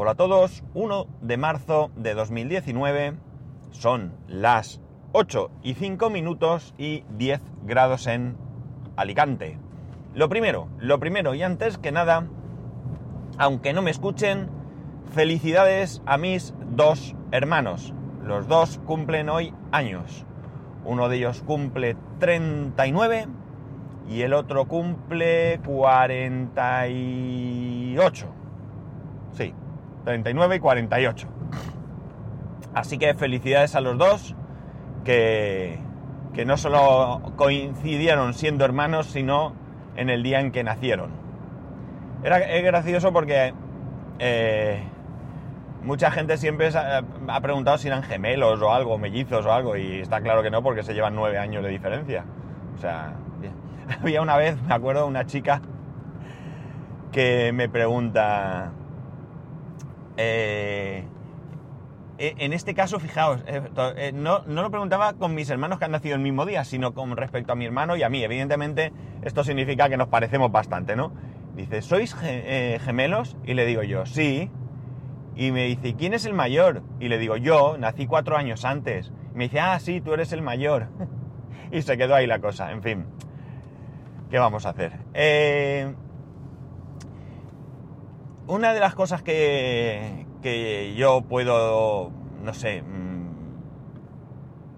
[0.00, 3.14] Hola a todos, 1 de marzo de 2019,
[3.72, 4.80] son las
[5.10, 8.36] 8 y 5 minutos y 10 grados en
[8.94, 9.58] Alicante.
[10.14, 12.28] Lo primero, lo primero y antes que nada,
[13.38, 14.48] aunque no me escuchen,
[15.12, 17.92] felicidades a mis dos hermanos.
[18.22, 20.24] Los dos cumplen hoy años.
[20.84, 23.26] Uno de ellos cumple 39
[24.08, 28.26] y el otro cumple 48.
[29.32, 29.52] Sí,
[30.04, 31.28] 39 y 48.
[32.74, 34.34] Así que felicidades a los dos,
[35.04, 35.78] que,
[36.34, 39.54] que no solo coincidieron siendo hermanos, sino
[39.96, 41.10] en el día en que nacieron.
[42.22, 43.54] Era, es gracioso porque
[44.18, 44.82] eh,
[45.82, 50.00] mucha gente siempre ha, ha preguntado si eran gemelos o algo, mellizos o algo, y
[50.00, 52.24] está claro que no, porque se llevan nueve años de diferencia.
[52.76, 53.14] O sea,
[54.02, 55.60] había una vez, me acuerdo, una chica
[57.12, 58.72] que me pregunta,
[60.18, 61.04] eh,
[62.18, 66.16] en este caso, fijaos, eh, no, no, lo preguntaba con mis hermanos que han nacido
[66.16, 68.22] el mismo día, sino con respecto a mi hermano y a mí.
[68.24, 71.12] Evidentemente, esto significa que nos parecemos bastante, ¿no?
[71.54, 73.36] Dice, ¿sois eh, gemelos?
[73.44, 74.50] Y le digo yo, sí.
[75.36, 76.82] Y me dice, ¿quién es el mayor?
[76.98, 79.12] Y le digo, yo, nací cuatro años antes.
[79.32, 80.88] Y me dice, ah, sí, tú eres el mayor.
[81.70, 83.06] y se quedó ahí la cosa, en fin.
[84.28, 84.92] ¿Qué vamos a hacer?
[85.14, 85.94] Eh,
[88.48, 92.10] una de las cosas que, que yo puedo,
[92.42, 92.82] no sé,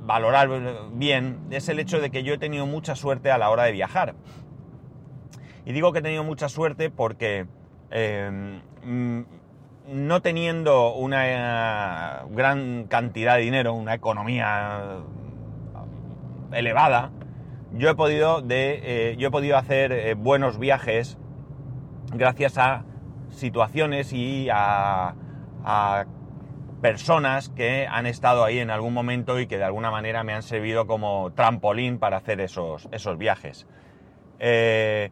[0.01, 0.49] valorar
[0.93, 3.73] bien es el hecho de que yo he tenido mucha suerte a la hora de
[3.73, 4.15] viajar.
[5.65, 7.47] Y digo que he tenido mucha suerte porque
[7.93, 8.61] eh,
[9.87, 14.99] no teniendo una gran cantidad de dinero, una economía
[16.53, 17.13] elevada,
[17.73, 21.19] yo he podido, de, eh, yo he podido hacer eh, buenos viajes
[22.13, 22.85] gracias a
[23.31, 25.15] situaciones y a,
[26.81, 30.43] personas que han estado ahí en algún momento y que de alguna manera me han
[30.43, 33.67] servido como trampolín para hacer esos, esos viajes.
[34.39, 35.11] Eh,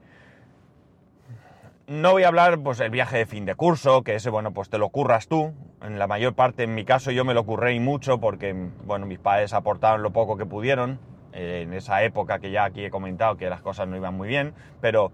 [1.89, 4.69] no voy a hablar pues el viaje de fin de curso, que ese, bueno, pues
[4.69, 5.53] te lo curras tú.
[5.83, 8.55] En la mayor parte, en mi caso, yo me lo curré y mucho porque,
[8.85, 10.99] bueno, mis padres aportaron lo poco que pudieron
[11.33, 14.29] eh, en esa época que ya aquí he comentado que las cosas no iban muy
[14.29, 15.13] bien, pero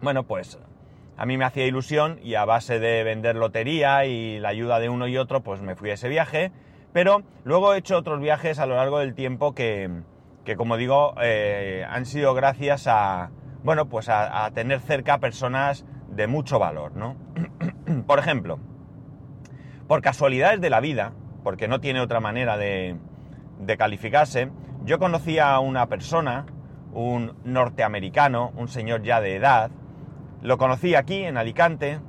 [0.00, 0.58] bueno, pues
[1.16, 4.88] a mí me hacía ilusión y a base de vender lotería y la ayuda de
[4.88, 6.52] uno y otro, pues me fui a ese viaje.
[6.92, 9.90] Pero luego he hecho otros viajes a lo largo del tiempo que,
[10.44, 13.30] que como digo, eh, han sido gracias a,
[13.62, 17.16] bueno, pues a, a, tener cerca personas de mucho valor, ¿no?
[18.06, 18.58] por ejemplo,
[19.86, 21.12] por casualidades de la vida,
[21.42, 22.96] porque no tiene otra manera de,
[23.58, 24.50] de calificarse,
[24.84, 26.46] yo conocí a una persona,
[26.92, 29.70] un norteamericano, un señor ya de edad,
[30.42, 32.00] lo conocí aquí, en Alicante,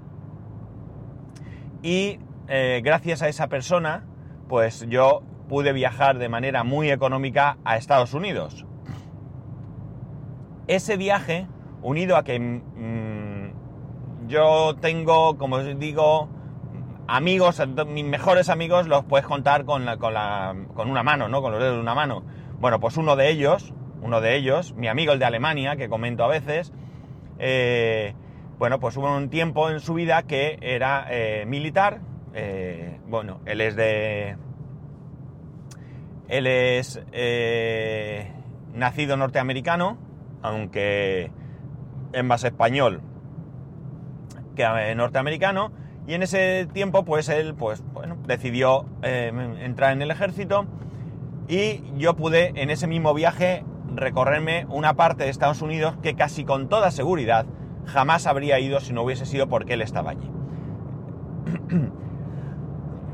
[1.81, 4.05] y eh, gracias a esa persona,
[4.47, 8.65] pues yo pude viajar de manera muy económica a Estados Unidos.
[10.67, 11.47] Ese viaje,
[11.81, 16.29] unido a que mmm, yo tengo, como os digo,
[17.07, 21.41] amigos, mis mejores amigos los puedes contar con, la, con, la, con una mano, ¿no?
[21.41, 22.23] Con los dedos de una mano.
[22.59, 26.25] Bueno, pues uno de ellos, uno de ellos, mi amigo el de Alemania, que comento
[26.25, 26.73] a veces,
[27.39, 28.13] eh,
[28.57, 32.01] bueno, pues hubo un tiempo en su vida que era eh, militar.
[32.33, 34.37] Eh, bueno, él es de.
[36.27, 37.01] Él es
[38.73, 39.97] nacido norteamericano,
[40.41, 41.31] aunque
[42.11, 43.01] es más español
[44.55, 45.71] que norteamericano.
[46.05, 50.65] Y en ese tiempo, pues él, pues, bueno, decidió entrar en el ejército.
[51.47, 53.63] Y yo pude en ese mismo viaje
[53.97, 57.45] recorrerme una parte de Estados Unidos que casi con toda seguridad
[57.85, 60.31] jamás habría ido si no hubiese sido porque él estaba allí.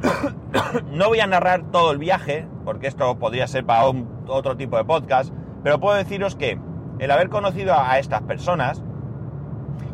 [0.92, 3.86] no voy a narrar todo el viaje, porque esto podría ser para
[4.28, 5.34] otro tipo de podcast,
[5.64, 6.60] pero puedo deciros que
[7.00, 8.84] el haber conocido a estas personas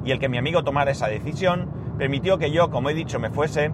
[0.03, 3.29] y el que mi amigo tomara esa decisión permitió que yo, como he dicho, me
[3.29, 3.73] fuese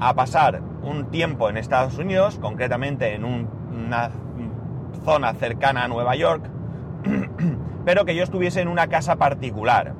[0.00, 3.48] a pasar un tiempo en Estados Unidos, concretamente en un,
[5.04, 6.44] zona cercana a Nueva York,
[7.84, 9.94] pero que yo estuviese en una casa particular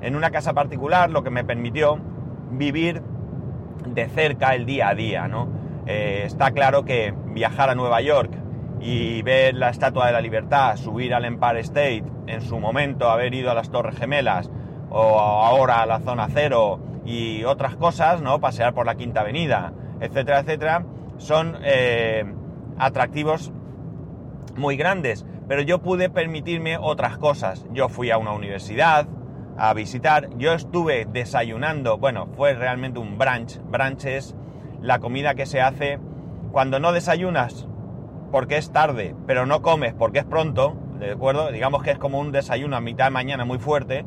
[0.00, 1.98] en una casa particular, lo que me permitió
[2.50, 3.02] vivir
[3.86, 5.48] de cerca el día a día, ¿no?
[5.86, 8.32] Eh, está claro que viajar a Nueva York
[8.80, 13.34] y ver la Estatua de la Libertad, subir al Empire State, en su momento haber
[13.34, 14.50] ido a las Torres Gemelas
[14.90, 18.38] o ahora a la Zona Cero y otras cosas, ¿no?
[18.40, 20.84] Pasear por la Quinta Avenida, etcétera, etcétera,
[21.16, 22.24] son eh,
[22.78, 23.52] atractivos
[24.58, 25.24] muy grandes.
[25.48, 27.64] Pero yo pude permitirme otras cosas.
[27.72, 29.08] Yo fui a una universidad,
[29.56, 30.28] a visitar.
[30.36, 33.60] Yo estuve desayunando, bueno, fue realmente un brunch.
[33.62, 34.36] Brunch es
[34.80, 35.98] la comida que se hace
[36.52, 37.68] cuando no desayunas
[38.30, 41.50] porque es tarde, pero no comes porque es pronto, ¿de acuerdo?
[41.50, 44.04] Digamos que es como un desayuno a mitad de mañana muy fuerte,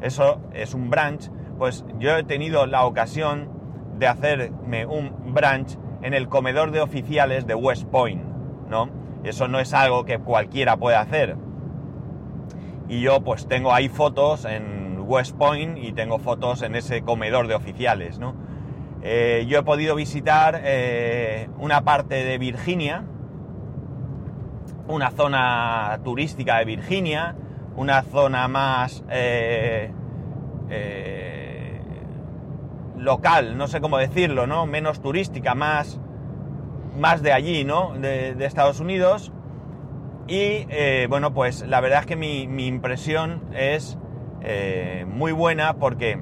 [0.00, 3.50] eso es un brunch, pues yo he tenido la ocasión
[3.98, 8.22] de hacerme un brunch en el comedor de oficiales de West Point,
[8.68, 8.88] ¿no?
[9.26, 11.36] Eso no es algo que cualquiera puede hacer.
[12.88, 17.48] Y yo pues tengo ahí fotos en West Point y tengo fotos en ese comedor
[17.48, 18.34] de oficiales, ¿no?
[19.02, 23.04] Eh, yo he podido visitar eh, una parte de Virginia,
[24.88, 27.36] una zona turística de Virginia,
[27.76, 29.90] una zona más eh,
[32.96, 34.66] local, no sé cómo decirlo, ¿no?
[34.66, 36.00] Menos turística, más,
[36.96, 37.92] más de allí, ¿no?
[37.98, 39.32] De, Estados Unidos.
[40.28, 40.66] Y
[41.06, 43.96] bueno, pues la verdad es que mi, impresión es
[45.06, 46.18] muy buena porque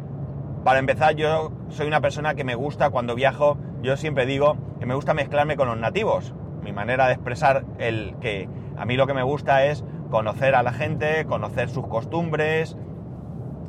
[0.64, 4.86] para empezar, yo soy una persona que me gusta cuando viajo, yo siempre digo que
[4.86, 6.34] me gusta mezclarme con los nativos.
[6.62, 8.48] Mi manera de expresar el que
[8.78, 12.78] a mí lo que me gusta es conocer a la gente, conocer sus costumbres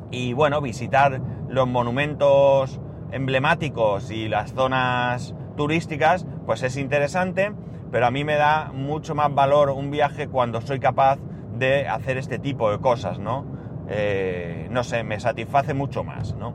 [0.10, 1.20] y bueno, visitar
[1.50, 2.80] los monumentos
[3.12, 7.52] emblemáticos y las zonas turísticas, pues es interesante,
[7.92, 11.18] pero a mí me da mucho más valor un viaje cuando soy capaz
[11.58, 13.46] de hacer este tipo de cosas, ¿no?
[13.90, 16.54] Eh, no sé, me satisface mucho más, ¿no?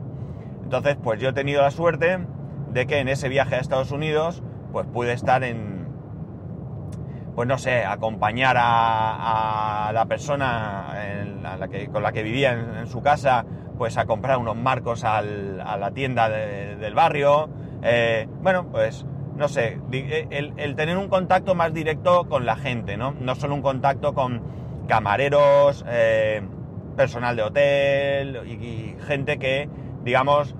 [0.63, 2.19] Entonces, pues yo he tenido la suerte
[2.71, 5.87] de que en ese viaje a Estados Unidos, pues pude estar en,
[7.35, 10.87] pues no sé, acompañar a, la persona
[11.91, 13.45] con la que vivía en, su casa,
[13.77, 17.49] pues a comprar unos marcos a la tienda del barrio.
[17.83, 19.05] Eh, bueno, pues
[19.41, 23.13] no sé, el, tener un contacto más directo con la gente, ¿no?
[23.19, 24.41] No solo un contacto con
[24.87, 26.41] camareros, eh,
[26.95, 29.67] personal de hotel y gente que,
[30.03, 30.55] digamos,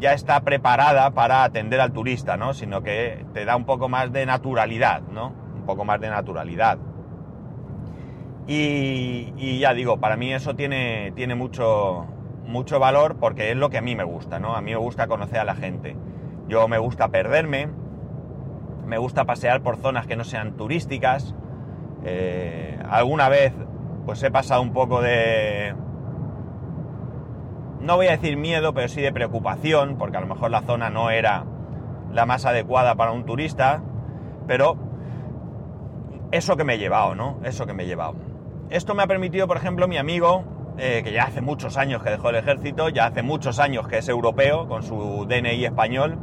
[0.00, 2.54] ya está preparada para atender al turista, ¿no?
[2.54, 5.32] Sino que te da un poco más de naturalidad, ¿no?
[5.54, 6.78] Un poco más de naturalidad.
[8.46, 12.06] Y, ya digo, para mí eso tiene, tiene mucho,
[12.46, 14.54] mucho valor porque es lo que a mí me gusta, ¿no?
[14.54, 15.96] A mí me gusta conocer a la gente.
[16.48, 17.68] Yo me gusta perderme,
[18.86, 21.34] me gusta pasear por zonas que no sean turísticas.
[22.04, 23.52] Eh, alguna vez
[24.04, 25.74] pues he pasado un poco de,
[27.80, 30.90] no voy a decir miedo, pero sí de preocupación, porque a lo mejor la zona
[30.90, 31.44] no era
[32.12, 33.82] la más adecuada para un turista,
[34.46, 34.76] pero
[36.32, 37.38] eso que me he llevado, ¿no?
[37.44, 38.14] Eso que me he llevado.
[38.70, 40.44] Esto me ha permitido, por ejemplo, mi amigo,
[40.78, 43.98] eh, que ya hace muchos años que dejó el ejército, ya hace muchos años que
[43.98, 46.18] es europeo, con su DNI español,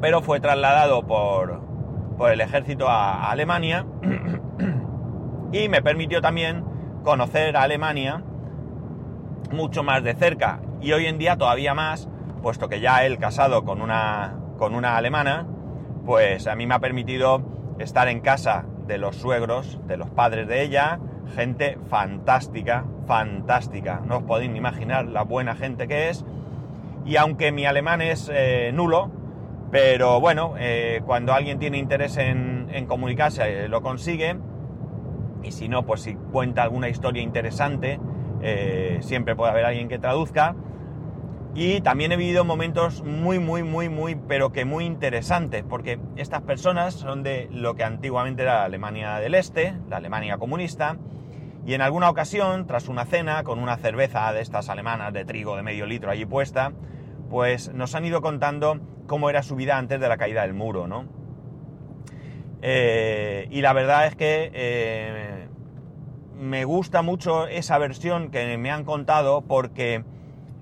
[0.00, 1.60] pero fue trasladado por,
[2.16, 3.86] por el ejército a Alemania
[5.52, 6.64] y me permitió también
[7.04, 8.22] conocer a Alemania
[9.52, 10.60] mucho más de cerca.
[10.80, 12.08] Y hoy en día todavía más,
[12.42, 15.46] puesto que ya él casado con una, con una alemana,
[16.04, 17.42] pues a mí me ha permitido
[17.78, 20.98] estar en casa de los suegros, de los padres de ella,
[21.34, 26.24] gente fantástica, fantástica, no os podéis ni imaginar la buena gente que es,
[27.04, 29.10] y aunque mi alemán es eh, nulo,
[29.70, 34.36] pero bueno, eh, cuando alguien tiene interés en, comunicarse eh, lo consigue,
[35.42, 38.00] y si no, pues si cuenta alguna historia interesante,
[39.00, 40.54] siempre puede haber alguien que traduzca.
[41.54, 46.42] Y también he vivido momentos muy, muy, muy, muy, pero que muy interesantes, porque estas
[46.42, 50.96] personas son de lo que antiguamente era Alemania del Este, la Alemania comunista,
[51.66, 55.56] y en alguna ocasión, tras una cena con una cerveza de estas alemanas de trigo
[55.56, 56.72] de medio litro allí puesta,
[57.28, 60.86] pues nos han ido contando cómo era su vida antes de la caída del muro,
[60.86, 61.06] ¿no?
[62.62, 65.48] Eh, y la verdad es que eh,
[66.38, 70.04] me gusta mucho esa versión que me han contado porque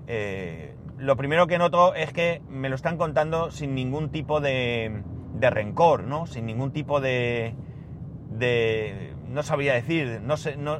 [0.07, 5.03] eh, lo primero que noto es que me lo están contando sin ningún tipo de,
[5.39, 6.25] rencor, ¿no?
[6.25, 7.55] Sin ningún tipo de,
[9.29, 10.79] no sabría decir, no sé, no,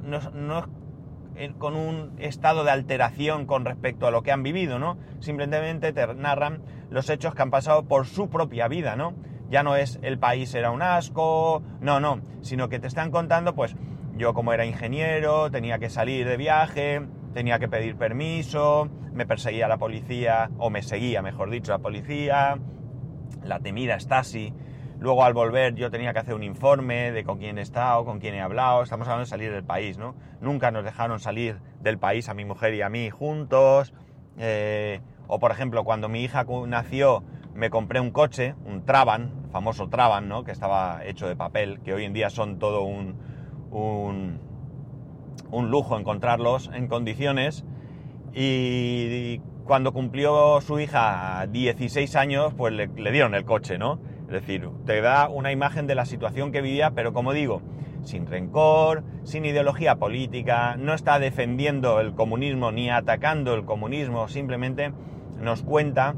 [1.60, 4.98] con un estado de alteración con respecto a lo que han vivido, ¿no?
[5.20, 9.14] Simplemente te narran los hechos que han pasado por su propia vida, ¿no?
[9.50, 13.54] Ya no es el país era un asco, no, no, sino que te están contando,
[13.54, 13.76] pues,
[14.18, 17.02] yo como era ingeniero, tenía que salir de viaje,
[17.34, 22.58] tenía que pedir permiso, me perseguía la policía, o me seguía, mejor dicho, la policía,
[23.44, 24.54] la temida Stasi.
[25.00, 28.20] Luego al volver yo tenía que hacer un informe de con quién he estado, con
[28.20, 28.84] quién he hablado.
[28.84, 30.16] Estamos hablando de salir del país, ¿no?
[30.42, 33.94] Nunca nos dejaron salir del país a mi mujer y a mí juntos.
[34.38, 39.90] Eh, o por ejemplo, cuando mi hija nació, me compré un coche, un Traban, famoso
[39.90, 40.44] Traban, ¿no?
[40.44, 43.18] Que estaba hecho de papel, que hoy en día son todo un,
[43.72, 44.40] un,
[45.70, 47.66] lujo encontrarlos en condiciones.
[48.34, 54.00] Y cuando cumplió su hija 16 años, pues le, dieron el coche, ¿no?
[54.28, 57.62] Es decir, te da una imagen de la situación que vivía, pero como digo,
[58.04, 64.94] sin rencor, sin ideología política, no está defendiendo el comunismo ni atacando el comunismo, simplemente
[65.38, 66.16] nos cuenta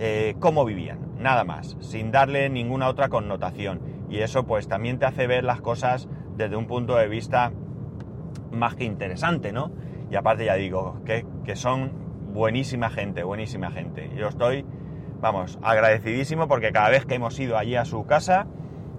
[0.00, 3.80] eh, cómo vivían, nada más, sin darle ninguna otra connotación.
[4.10, 7.52] Y eso pues también te hace ver las cosas desde un punto de vista
[8.50, 9.70] más que interesante, ¿no?
[10.10, 11.92] Y aparte ya digo, que, que son
[12.32, 14.10] buenísima gente, buenísima gente.
[14.16, 14.64] Yo estoy,
[15.20, 18.46] vamos, agradecidísimo porque cada vez que hemos ido allí a su casa,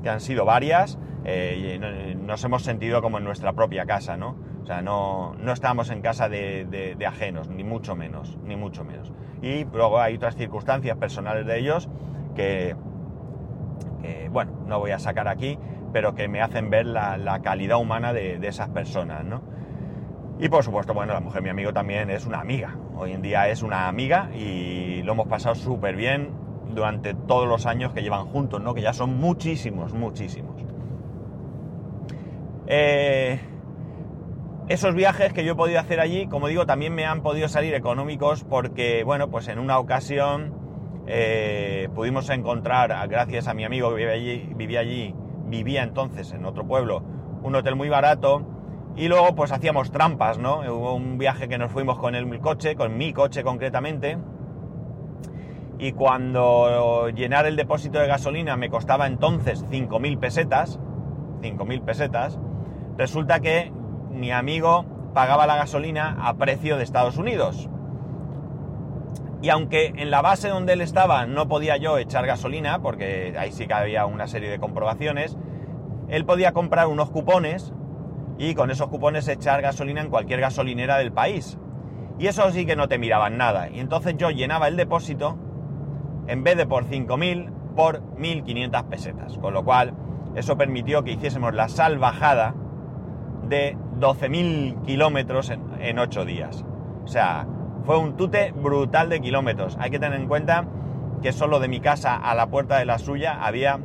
[0.04, 4.38] que han sido varias, eh, nos hemos sentido como en nuestra propia casa, ¿no?
[4.64, 8.56] O sea, no, no estamos en casa de, de, de, ajenos, ni mucho menos, ni
[8.56, 9.12] mucho menos.
[9.42, 11.90] Y luego hay otras circunstancias personales de ellos
[12.36, 12.76] que,
[14.02, 15.58] que bueno, no voy a sacar aquí,
[15.92, 19.42] pero que me hacen ver la, la calidad humana de, de, esas personas, ¿no?
[20.42, 22.76] Y por supuesto, bueno, la mujer, mi amigo, también es una amiga.
[22.98, 26.32] Hoy en día es una amiga y lo hemos pasado súper bien
[26.74, 28.74] durante todos los años que llevan juntos, ¿no?
[28.74, 30.56] Que ya son muchísimos, muchísimos.
[32.66, 33.40] Eh,
[34.68, 37.76] esos viajes que yo he podido hacer allí, como digo, también me han podido salir
[37.76, 40.56] económicos porque, bueno, pues en una ocasión
[41.06, 45.14] eh, pudimos encontrar, gracias a mi amigo que vivía allí, vivía allí,
[45.46, 47.04] vivía entonces en otro pueblo,
[47.44, 48.51] un hotel muy barato
[48.96, 50.60] y luego pues hacíamos trampas, ¿no?
[50.60, 54.18] Hubo un viaje que nos fuimos con el coche, con mi coche concretamente,
[55.80, 60.80] y cuando llenar el depósito de gasolina me costaba entonces 5.000 pesetas,
[61.42, 62.40] 5.000 pesetas,
[62.98, 63.72] resulta que
[64.12, 67.68] mi amigo pagaba la gasolina a precio de Estados Unidos.
[69.42, 73.52] Y aunque en la base donde él estaba no podía yo echar gasolina, porque ahí
[73.52, 75.36] sí que había una serie de comprobaciones,
[76.10, 77.74] él podía comprar unos cupones
[78.42, 81.60] y con esos cupones echar gasolina en cualquier gasolinera del país.
[82.18, 83.70] Y eso sí que no te miraban nada.
[83.70, 85.38] Y entonces yo llenaba el depósito,
[86.26, 89.38] en vez de por 5.000, por 1.500 pesetas.
[89.38, 89.94] Con lo cual,
[90.34, 92.56] eso permitió que hiciésemos la salvajada
[93.48, 96.66] de 12.000 kilómetros en, en 8 días.
[97.04, 97.46] O sea,
[97.86, 99.78] fue un tute brutal de kilómetros.
[99.80, 100.66] Hay que tener en cuenta
[101.22, 103.80] que solo de mi casa a la puerta de la suya había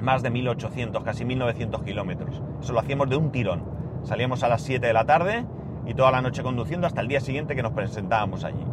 [0.00, 2.42] más de 1.800, casi 1.900 kilómetros.
[2.60, 3.62] Eso lo hacíamos de un tirón.
[4.02, 5.46] Salíamos a las 7 de la tarde
[5.86, 8.64] y toda la noche conduciendo hasta el día siguiente que nos presentábamos allí.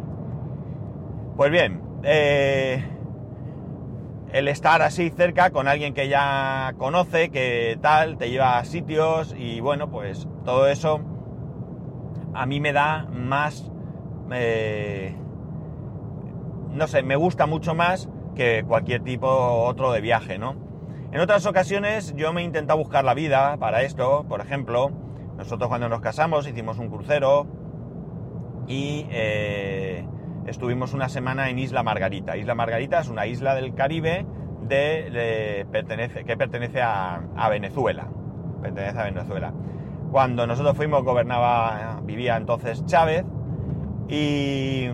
[1.36, 2.84] Pues bien, eh,
[4.32, 9.34] el estar así cerca con alguien que ya conoce, que tal, te lleva a sitios
[9.36, 11.00] y bueno, pues todo eso
[12.34, 13.70] a mí me da más...
[14.30, 15.14] Eh,
[16.70, 20.56] no sé, me gusta mucho más que cualquier tipo otro de viaje, ¿no?
[21.12, 24.90] En otras ocasiones yo me he intentado buscar la vida para esto, por ejemplo,
[25.36, 27.46] nosotros cuando nos casamos hicimos un crucero
[28.66, 30.06] y eh,
[30.46, 32.38] estuvimos una semana en Isla Margarita.
[32.38, 34.24] Isla Margarita es una isla del Caribe
[34.70, 38.08] que pertenece a, Venezuela.
[38.62, 39.52] Pertenece a Venezuela.
[40.10, 43.26] Cuando nosotros fuimos gobernaba, vivía entonces Chávez
[44.08, 44.86] y,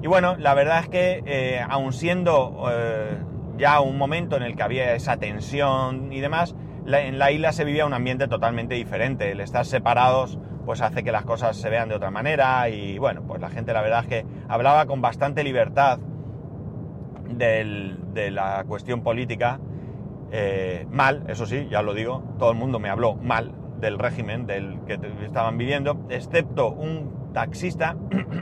[0.00, 3.18] y bueno, la verdad es que eh, aun siendo eh,
[3.58, 6.54] ya un momento en el que había esa tensión y demás,
[6.86, 9.32] en la isla se vivía un ambiente totalmente diferente.
[9.32, 13.22] El estar separados pues hace que las cosas se vean de otra manera y bueno,
[13.26, 15.98] pues la gente la verdad que hablaba con bastante libertad
[17.28, 19.60] de la cuestión política.
[20.30, 24.46] Eh, mal, eso sí, ya lo digo, todo el mundo me habló mal del régimen
[24.46, 27.96] del que estaban viviendo, excepto un taxista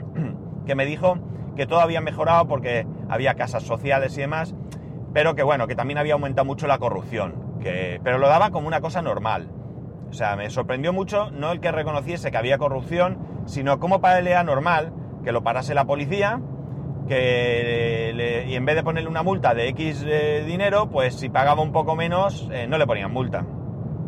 [0.65, 1.17] que me dijo
[1.55, 4.53] que todo había mejorado porque había casas sociales y demás,
[5.17, 8.67] pero que bueno, que también había aumentado mucho la corrupción, que, pero lo daba como
[8.67, 9.49] una cosa normal.
[10.11, 14.43] O sea, me sorprendió mucho no el que reconociese que había corrupción, sino como para
[14.43, 14.93] normal
[15.23, 16.39] que lo parase la policía,
[17.07, 21.63] que y en vez de ponerle una multa de X eh, dinero, pues si pagaba
[21.63, 23.43] un poco menos, eh, no le ponían multa.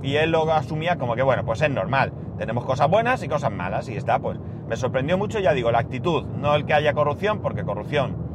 [0.03, 2.13] Y él lo asumía como que, bueno, pues es normal.
[2.37, 4.37] Tenemos cosas buenas y cosas malas, y está, pues
[4.67, 8.28] me sorprendió mucho, ya digo, la actitud, no el que haya corrupción, porque corrupción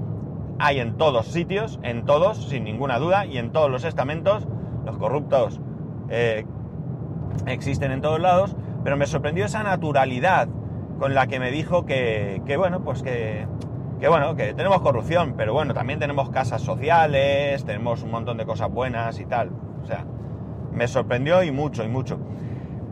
[0.58, 4.46] hay en todos sitios, en todos, sin ninguna duda, y en todos los estamentos,
[4.84, 5.60] los corruptos
[6.10, 6.44] eh,
[7.46, 10.48] existen en todos lados, pero me sorprendió esa naturalidad
[10.98, 13.46] con la que me dijo que, bueno, pues que,
[14.00, 18.46] que, bueno, que tenemos corrupción, pero bueno, también tenemos casas sociales, tenemos un montón de
[18.46, 19.50] cosas buenas y tal.
[19.82, 20.04] O sea,
[20.72, 22.18] me sorprendió y mucho, y mucho.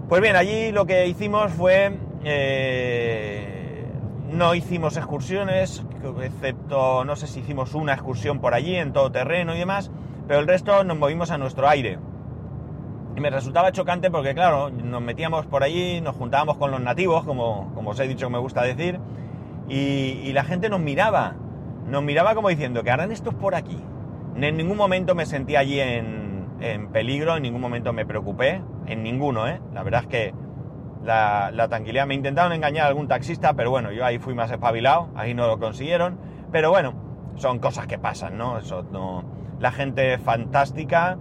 [0.08, 1.98] Pues bien, allí lo que hicimos fue...
[2.24, 3.51] Eh,
[4.32, 5.84] no hicimos excursiones,
[6.22, 9.90] excepto, no sé si hicimos una excursión por allí, en todo terreno y demás,
[10.26, 11.98] pero el resto nos movimos a nuestro aire.
[13.14, 17.24] Y me resultaba chocante porque, claro, nos metíamos por allí, nos juntábamos con los nativos,
[17.24, 18.98] como, como os he dicho que me gusta decir,
[19.68, 21.34] y, la gente nos miraba,
[21.86, 23.78] nos miraba como diciendo, que harán estos por aquí?
[24.34, 29.02] En ningún momento me sentí allí en, en peligro, en ningún momento me preocupé, en
[29.02, 29.60] ninguno, ¿eh?
[29.74, 30.34] La verdad es que
[31.04, 32.06] la, tranquilidad.
[32.06, 35.46] Me intentaron engañar a algún taxista, pero bueno, yo ahí fui más espabilado, ahí no
[35.46, 36.18] lo consiguieron.
[36.50, 36.94] Pero bueno,
[37.36, 38.58] son cosas que pasan, ¿no?
[38.58, 39.24] Eso no.
[39.58, 41.18] La gente es fantástica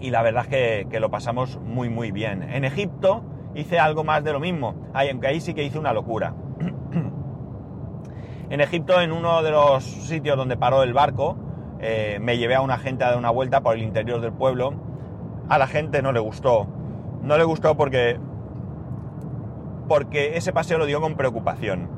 [0.00, 2.42] y la verdad es que, lo pasamos muy, muy bien.
[2.42, 3.22] En Egipto
[3.54, 6.34] hice algo más de lo mismo, aunque ahí sí que hice una locura.
[8.50, 11.36] en Egipto, en uno de los sitios donde paró el barco,
[11.80, 14.74] eh, me llevé a una gente a dar una vuelta por el interior del pueblo.
[15.48, 16.66] A la gente no le gustó.
[17.22, 18.18] No le gustó porque
[19.88, 21.88] porque ese paseo lo dio con preocupación.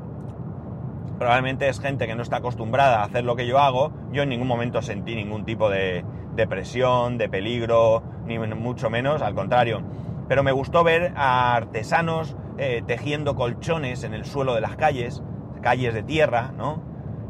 [1.19, 3.91] Probablemente es gente que no está acostumbrada a hacer lo que yo hago.
[4.11, 6.03] Yo en ningún momento sentí ningún tipo de,
[6.49, 9.83] presión, de peligro, ni mucho menos, al contrario.
[10.27, 15.21] Pero me gustó ver a artesanos eh, tejiendo colchones en el suelo de las calles,
[15.61, 16.81] calles de tierra, ¿no?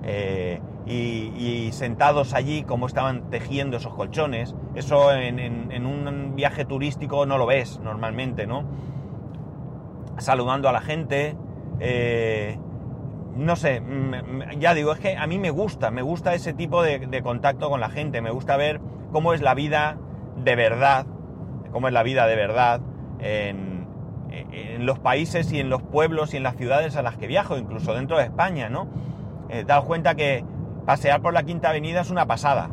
[0.03, 4.55] Eh, y, sentados allí, como estaban tejiendo esos colchones.
[4.75, 8.65] Eso en un viaje turístico no lo ves normalmente, ¿no?
[10.17, 11.35] saludando a la gente.
[11.79, 12.57] Eh,
[13.35, 13.81] no sé,
[14.59, 17.79] ya digo, es que a mí me gusta, me gusta ese tipo de, contacto con
[17.79, 18.81] la gente, me gusta ver
[19.11, 19.97] cómo es la vida
[20.35, 21.05] de verdad,
[21.71, 22.81] cómo es la vida de verdad
[23.19, 23.81] en,
[24.79, 27.93] los países y en los pueblos y en las ciudades a las que viajo, incluso
[27.93, 28.87] dentro de España, ¿no?
[29.49, 30.43] Eh, daos cuenta que
[30.85, 32.69] pasear por la Quinta Avenida es una pasada,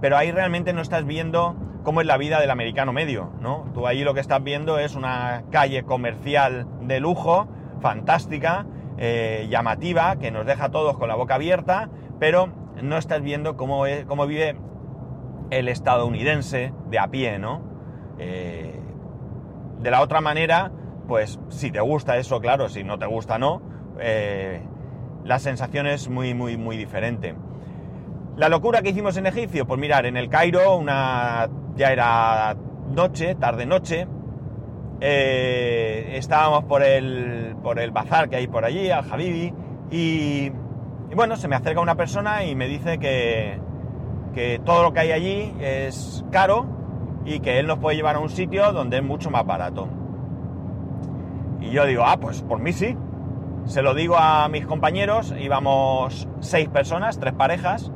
[0.00, 3.70] pero ahí realmente no estás viendo cómo es la vida del americano medio, ¿no?
[3.74, 7.46] Tú ahí lo que estás viendo es una calle comercial de lujo,
[7.80, 12.48] fantástica, eh, llamativa, que nos deja a todos con la boca abierta, pero
[12.82, 14.56] no estás viendo cómo, cómo vive
[15.50, 17.62] el estadounidense de a pie, ¿no?
[18.18, 18.80] Eh,
[19.80, 20.72] de la otra manera,
[21.06, 23.60] pues si te gusta eso, claro, si no te gusta, no,
[24.00, 24.62] eh,
[25.24, 27.34] la sensación es muy, muy, muy diferente.
[28.36, 32.56] La locura que hicimos en Egipcio, pues mirar, en el Cairo, una ya era
[32.90, 34.06] noche, tarde-noche,
[35.00, 39.52] eh, estábamos por el, por el bazar que hay por allí, al Habibi,
[39.90, 40.50] y,
[41.14, 43.60] bueno, se me acerca una persona y me dice que,
[44.34, 46.66] que todo lo que hay allí es caro
[47.24, 49.88] y que él nos puede llevar a un sitio donde es mucho más barato.
[51.60, 52.96] Y yo digo, ah, pues por mí sí.
[53.66, 57.90] Se lo digo a mis compañeros, íbamos seis personas, tres parejas,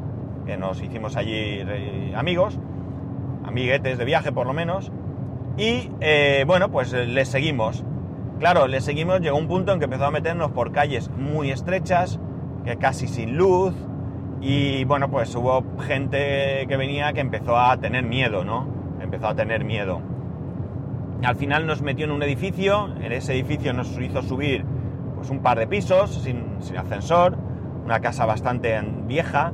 [0.46, 2.59] que nos hicimos allí eh, amigos,
[3.44, 4.90] amiguetes de viaje por lo menos,
[5.59, 7.85] y eh, bueno, pues eh, les seguimos.
[8.38, 12.18] Claro, les seguimos, llegó un punto en que empezó a meternos por calles muy estrechas,
[12.64, 13.74] que casi sin luz,
[14.40, 18.66] y bueno, pues hubo gente que venía que empezó a tener miedo, ¿no?
[19.02, 20.00] Empezó a tener miedo.
[21.22, 24.64] Al final nos metió en un edificio, en ese edificio nos hizo subir
[25.18, 27.37] pues un par de pisos sin, ascensor,
[27.85, 29.52] una casa bastante vieja,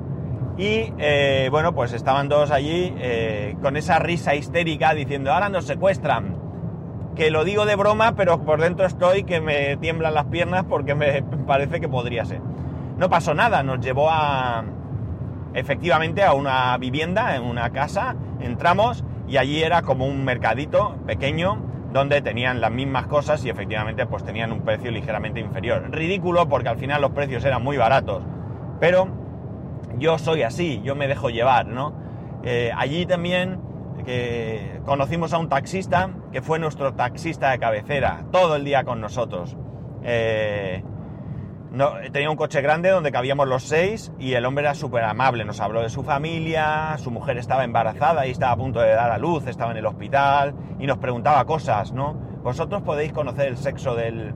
[0.57, 5.65] y eh, bueno, pues estaban todos allí eh, con esa risa histérica diciendo, ahora nos
[5.65, 6.37] secuestran.
[7.17, 10.95] Que lo digo de broma, pero por dentro estoy que me tiemblan las piernas porque
[10.95, 12.41] me parece que podría ser.
[12.99, 14.65] No pasó nada, nos llevó a
[15.55, 21.74] efectivamente a una vivienda, en una casa, entramos y allí era como un mercadito pequeño
[21.95, 25.89] donde tenían las mismas cosas y efectivamente pues tenían un precio ligeramente inferior.
[25.93, 28.25] Ridículo porque al final los precios eran muy baratos,
[28.81, 29.07] pero
[29.97, 31.95] yo soy así, yo me dejo llevar, ¿no?
[32.43, 33.61] Eh, allí también
[34.85, 39.57] conocimos a un taxista que fue nuestro taxista de cabecera, todo el día con nosotros.
[40.03, 40.83] Eh,
[42.13, 45.61] tenía un coche grande donde cabíamos los seis y el hombre era súper amable, nos
[45.61, 49.19] habló de su familia, su mujer estaba embarazada y estaba a punto de dar a
[49.19, 52.15] luz, estaba en el hospital y nos preguntaba cosas, ¿no?
[52.43, 54.35] ¿Vosotros podéis conocer el sexo del,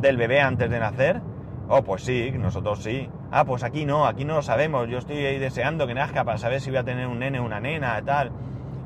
[0.00, 1.20] del bebé antes de nacer?
[1.68, 3.08] Oh, pues sí, nosotros sí.
[3.30, 4.88] Ah, pues aquí no, aquí no lo sabemos.
[4.88, 7.44] Yo estoy ahí deseando que nazca para saber si voy a tener un nene o
[7.44, 8.32] una nena, tal.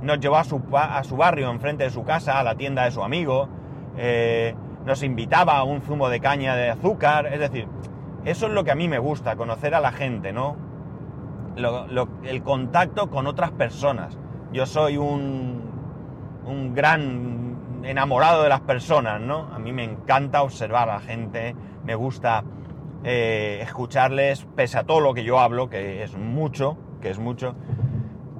[0.01, 2.91] Nos llevó a su, a su barrio, enfrente de su casa, a la tienda de
[2.91, 3.49] su amigo.
[3.97, 7.27] Eh, nos invitaba a un zumo de caña de azúcar.
[7.27, 7.69] Es decir,
[8.25, 10.57] eso es lo que a mí me gusta, conocer a la gente, ¿no?
[12.25, 14.17] el contacto con otras personas.
[14.53, 15.63] Yo soy un,
[16.47, 19.49] un gran enamorado de las personas, ¿no?
[19.53, 22.45] A mí me encanta observar a la gente, me gusta
[23.05, 27.55] eh, escucharles, pese a todo lo que yo hablo, que es mucho, que es mucho.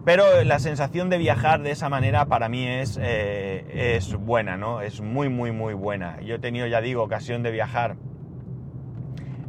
[0.05, 4.81] Pero la sensación de viajar de esa manera para mí es, eh, es buena, ¿no?
[4.81, 6.21] Es muy, muy, muy buena.
[6.23, 7.97] Yo he tenido, ya digo, ocasión de viajar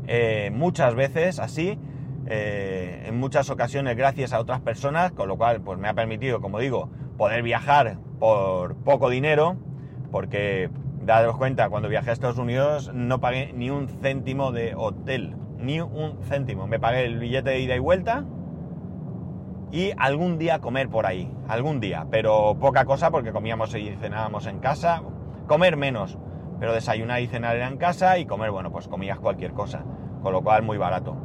[0.07, 1.79] eh, muchas veces así,
[2.25, 6.59] en muchas ocasiones gracias a otras personas, con lo cual pues me ha permitido, como
[6.59, 9.57] digo, poder viajar por poco dinero,
[10.09, 10.69] porque
[11.05, 15.81] Dados cuenta, cuando viajé a Estados Unidos no pagué ni un céntimo de hotel, ni
[15.81, 16.65] un céntimo.
[16.65, 18.23] Me pagué el billete de ida y vuelta
[19.73, 24.45] y algún día comer por ahí, algún día, pero poca cosa porque comíamos y cenábamos
[24.45, 25.01] en casa,
[25.47, 26.19] comer menos,
[26.59, 29.83] pero desayunar y cenar era en casa y comer, bueno, pues comías cualquier cosa,
[30.21, 31.17] con lo cual muy barato.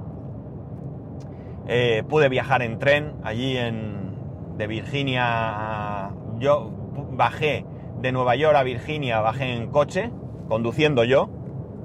[1.67, 4.15] Eh, pude viajar en tren allí en,
[4.57, 6.09] de Virginia,
[6.39, 6.71] yo
[7.13, 7.67] bajé
[8.01, 10.11] de Nueva York a Virginia, bajé en coche,
[10.49, 11.29] conduciendo yo,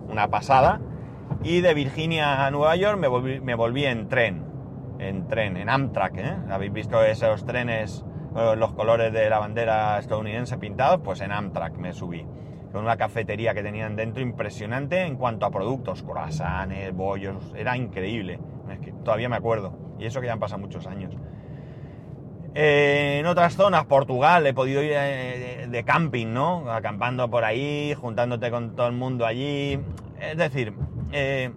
[0.10, 0.80] una pasada,
[1.43, 4.53] y de Virginia a Nueva York me volví, me volví en tren,
[4.99, 6.36] en tren, en Amtrak, ¿eh?
[6.49, 8.06] ¿Habéis visto esos trenes,
[8.58, 11.01] los colores de la bandera estadounidense pintados?
[11.03, 12.25] Pues en Amtrak me subí
[12.73, 18.39] con una cafetería que tenían dentro impresionante en cuanto a productos, croissants, bollos, era increíble.
[18.71, 19.77] Es que todavía me acuerdo.
[19.99, 21.13] Y eso que ya han pasado muchos años.
[22.56, 26.71] Eh, en otras zonas, Portugal, he podido ir eh, de, camping, ¿no?
[26.71, 29.79] Acampando por ahí, juntándote con todo el mundo allí.
[30.19, 30.73] Es decir,
[31.12, 31.51] eh,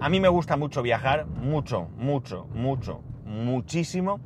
[0.00, 4.20] a mí me gusta mucho viajar, mucho, mucho, mucho, muchísimo.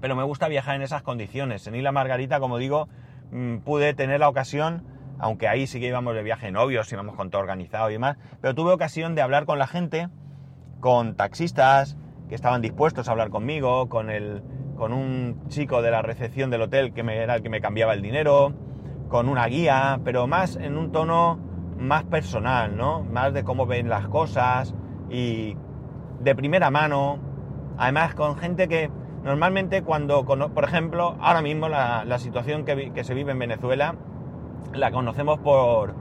[0.00, 1.66] Pero me gusta viajar en esas condiciones.
[1.66, 2.88] En Isla Margarita, como digo,
[3.30, 7.30] mm, pude tener la ocasión aunque ahí sí que íbamos de viaje novios, íbamos con
[7.30, 10.08] todo organizado y demás, pero tuve ocasión de hablar con la gente,
[10.80, 11.96] con taxistas
[12.28, 14.42] que estaban dispuestos a hablar conmigo, con, el,
[14.76, 18.02] con un chico de la recepción del hotel que era el que me cambiaba el
[18.02, 18.52] dinero,
[19.08, 21.38] con una guía, pero más en un tono
[21.78, 23.02] más personal, ¿no?
[23.02, 24.74] Más de cómo ven las cosas
[25.10, 25.56] y
[26.20, 27.18] de primera mano,
[27.78, 28.90] además con gente que
[29.24, 33.96] normalmente cuando, por ejemplo, ahora mismo la, situación que, que se vive en Venezuela,
[34.72, 35.94] la conocemos por,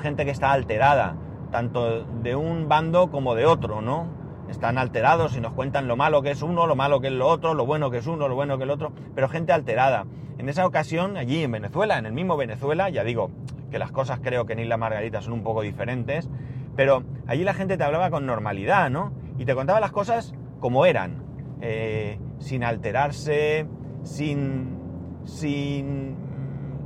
[0.00, 1.16] gente que está alterada,
[1.50, 4.06] tanto de un bando como de otro, ¿no?
[4.52, 7.26] Están alterados y nos cuentan lo malo que es uno, lo malo que es lo
[7.26, 10.04] otro, lo bueno que es uno, lo bueno que es el otro, pero gente alterada.
[10.36, 13.30] En esa ocasión, allí en Venezuela, en el mismo Venezuela, ya digo
[13.70, 16.28] que las cosas creo que en Isla Margarita son un poco diferentes,
[16.76, 19.12] pero allí la gente te hablaba con normalidad, ¿no?
[19.38, 21.24] Y te contaba las cosas como eran,
[21.62, 23.66] eh, sin alterarse,
[24.02, 24.76] sin,
[25.24, 26.14] sin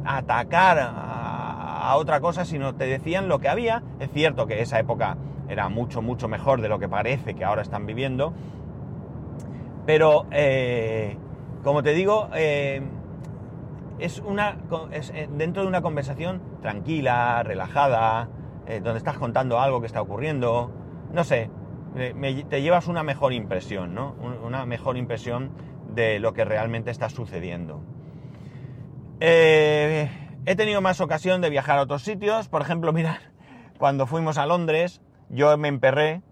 [0.05, 3.83] atacar a, otra cosa, sino te decían lo que había.
[3.99, 5.17] Es cierto que esa época
[5.49, 8.33] era mucho, mucho mejor de lo que parece que ahora están viviendo.
[9.87, 11.17] Pero, eh,
[11.63, 12.83] como te digo, eh,
[13.99, 14.59] es una
[14.91, 18.29] eh, dentro de una conversación tranquila, relajada,
[18.67, 20.73] donde estás contando algo que está ocurriendo.
[21.13, 21.51] No sé,
[21.95, 24.17] te llevas una mejor impresión, ¿no?
[24.45, 25.53] Una mejor impresión
[25.95, 27.81] de lo que realmente está sucediendo.
[29.21, 32.49] He tenido más ocasión de viajar a otros sitios.
[32.49, 33.19] Por ejemplo, mirad,
[33.79, 36.23] cuando fuimos a Londres, yo me emperré.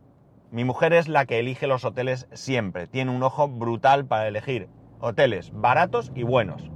[0.50, 2.86] Mi mujer es la que elige los hoteles siempre.
[2.86, 4.68] Tiene un ojo brutal para elegir
[5.00, 6.70] hoteles baratos y buenos.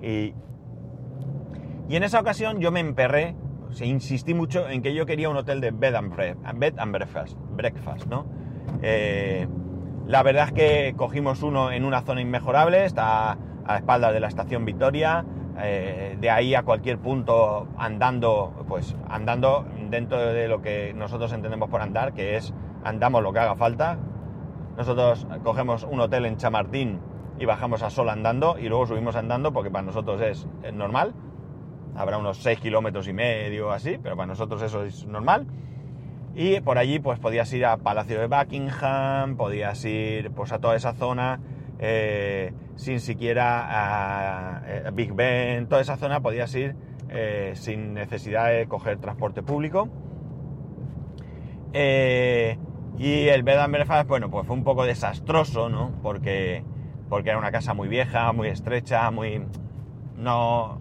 [0.00, 0.34] Y,
[1.88, 3.36] y en esa ocasión yo me emperré,
[3.70, 6.12] se insistí mucho en que yo quería un hotel de bed and,
[6.92, 8.26] breakfast, breakfast, ¿no?
[8.82, 9.46] Eh,
[10.06, 14.28] la verdad es que cogimos uno en una zona inmejorable, está a espaldas de la
[14.28, 15.24] estación Vitoria,
[15.60, 21.68] eh, de ahí a cualquier punto andando, pues andando dentro de lo que nosotros entendemos
[21.68, 22.52] por andar, que es
[22.82, 23.98] andamos lo que haga falta.
[24.76, 26.98] Nosotros cogemos un hotel en Chamartín
[27.38, 31.14] y bajamos a Sol andando y luego subimos andando porque para nosotros es, normal.
[31.94, 35.46] Habrá unos 6 kilómetros y medio así, pero para nosotros eso es normal.
[36.34, 40.74] Y por allí pues podías ir a Palacio de Buckingham, podías ir pues a toda
[40.74, 41.38] esa zona
[41.78, 46.74] eh, sin siquiera a, eh, Big Ben, toda esa zona podías ir
[47.12, 49.88] eh, sin necesidad de coger transporte público.
[51.72, 55.92] y el bed and breakfast, bueno, pues fue un poco desastroso, ¿no?
[56.02, 56.64] Porque,
[57.08, 59.44] porque era una casa muy vieja, muy estrecha, muy...
[60.16, 60.80] no...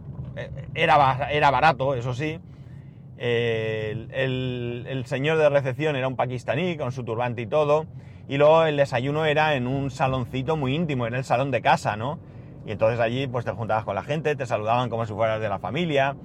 [0.73, 2.39] Era, era barato, eso sí.
[3.17, 7.85] el, el señor de recepción era un pakistaní con su turbante y todo
[8.31, 11.97] y luego el desayuno era en un saloncito muy íntimo, en el salón de casa,
[11.97, 12.17] ¿no?
[12.65, 15.49] Y entonces allí pues te juntabas con la gente, te saludaban como si fueras de
[15.49, 16.15] la familia.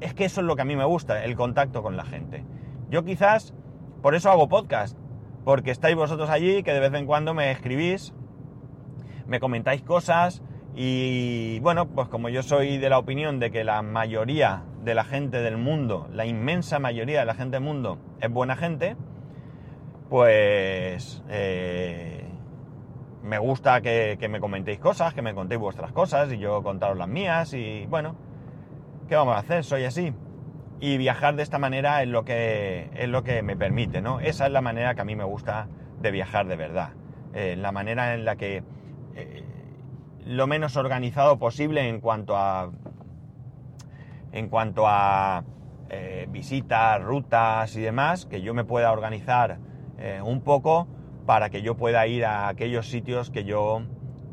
[0.00, 2.44] Es que eso es lo que a mí me gusta, el contacto con la gente.
[2.90, 3.54] Yo quizás,
[4.02, 4.98] por eso hago podcast,
[5.44, 8.12] porque estáis vosotros allí, que de vez en cuando me escribís,
[9.26, 10.42] me comentáis cosas
[10.74, 15.04] y bueno, pues como yo soy de la opinión de que la mayoría de la
[15.04, 18.94] gente del mundo, la inmensa mayoría de la gente del mundo es buena gente,
[20.10, 22.25] pues eh,
[23.26, 27.08] me gusta que, me comentéis cosas, que me contéis vuestras cosas y yo contaros las
[27.08, 28.14] mías y bueno,
[29.08, 29.64] ¿qué vamos a hacer?
[29.64, 30.14] Soy así.
[30.78, 34.20] Y viajar de esta manera es lo que, es lo que me permite, ¿no?
[34.20, 35.68] Esa es la manera que a mí me gusta
[36.00, 36.90] de viajar de verdad.
[37.34, 38.62] Eh, la manera en la que
[39.14, 39.44] eh,
[40.24, 42.70] lo menos organizado posible en cuanto a
[44.32, 45.44] en cuanto a
[45.88, 49.58] eh, visitas, rutas y demás, que yo me pueda organizar
[50.22, 50.86] un poco
[51.26, 53.82] para que yo pueda ir a aquellos sitios que yo,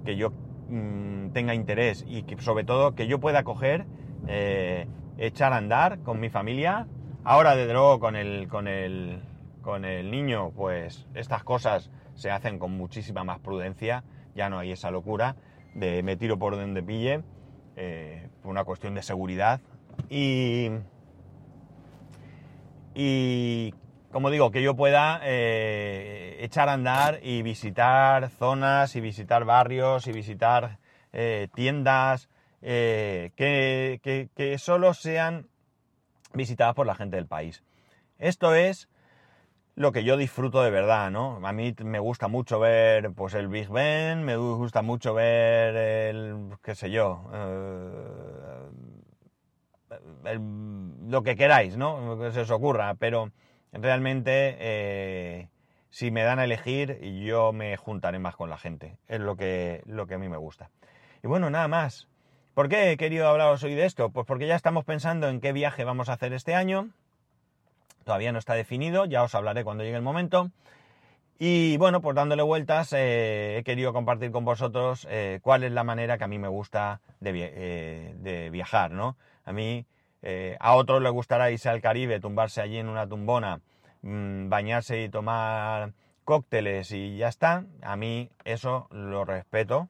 [0.06, 0.32] que yo
[0.70, 3.86] mm, tenga interés y que sobre todo que yo pueda coger,
[4.28, 6.88] eh, echar a andar con mi familia.
[7.24, 9.22] Ahora, de luego, con el, con el,
[9.62, 14.04] con el niño, pues estas cosas se hacen con muchísima más prudencia,
[14.36, 15.36] ya no hay esa locura
[15.74, 17.24] de me tiro por donde pille,
[18.42, 19.62] por una cuestión de seguridad.
[20.10, 20.70] Y,
[22.94, 23.74] y
[24.14, 30.06] como digo, que yo pueda eh, echar a andar y visitar zonas y visitar barrios
[30.06, 30.78] y visitar
[31.12, 32.30] eh, tiendas
[32.62, 35.48] eh, que, que, solo sean
[36.32, 37.64] visitadas por la gente del país.
[38.20, 38.88] Esto es
[39.76, 41.40] lo que yo disfruto de verdad, ¿no?
[41.44, 46.52] A mí me gusta mucho ver pues el Big Ben, me gusta mucho ver el,
[46.62, 47.24] qué sé yo,
[51.08, 52.20] lo que queráis, ¿no?
[52.20, 53.32] que se os ocurra, pero
[53.74, 55.50] realmente eh,
[55.90, 59.82] si me dan a elegir yo me juntaré más con la gente, es lo que,
[59.86, 60.70] lo que a mí me gusta.
[61.24, 62.08] Y bueno, nada más.
[62.54, 64.12] ¿Por qué he querido hablaros hoy de esto?
[64.12, 66.90] Pues porque ya estamos pensando en qué viaje vamos a hacer este año.
[68.04, 70.52] Todavía no está definido, ya os hablaré cuando llegue el momento.
[71.40, 75.84] Y bueno, pues dándole vueltas, eh, he querido compartir con vosotros eh, cuál es la
[75.84, 79.18] manera que a mí me gusta de, de viajar, ¿no?
[79.46, 79.88] A mí,
[80.24, 83.60] eh, a otros les gustará irse al Caribe, tumbarse allí en una tumbona,
[84.02, 87.66] mm, bañarse y tomar cócteles y ya está.
[87.82, 89.90] A mí eso lo respeto,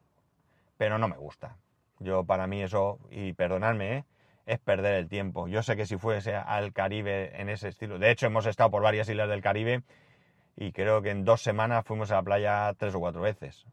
[0.78, 1.58] pero no me gusta.
[2.00, 4.06] Yo para mí eso, y perdonadme, ¿eh?
[4.46, 5.48] es perder el tiempo.
[5.48, 8.82] Yo sé que si fuese al Caribe en ese estilo, de hecho hemos estado por
[8.84, 9.84] varias islas del Caribe
[10.58, 13.66] y creo que en dos semanas fuimos a la playa tres o cuatro veces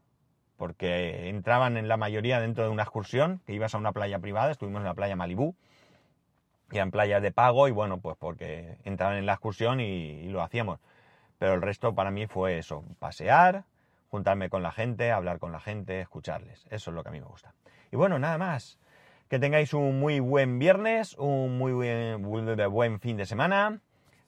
[0.61, 4.51] porque entraban en la mayoría dentro de una excursión, que ibas a una playa privada,
[4.51, 5.55] estuvimos en la playa Malibú,
[6.71, 10.41] y en playas de pago, y bueno, pues porque entraban en la excursión y, lo
[10.41, 10.79] hacíamos.
[11.37, 13.65] Pero el resto para mí fue eso, pasear,
[14.09, 16.65] juntarme con la gente, hablar con la gente, escucharles.
[16.69, 17.53] Eso es lo que a mí me gusta.
[17.91, 18.77] Y bueno, nada más.
[19.27, 22.21] Que tengáis un muy buen viernes, un muy buen,
[22.71, 23.79] buen fin de semana.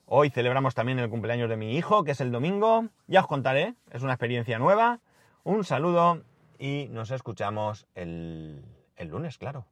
[0.06, 2.88] Hoy celebramos también el cumpleaños de mi hijo, que es el domingo.
[3.06, 5.00] Ya os contaré, es una experiencia nueva.
[5.44, 6.22] Un saludo
[6.58, 8.64] y nos escuchamos el,
[8.96, 9.66] el lunes, claro.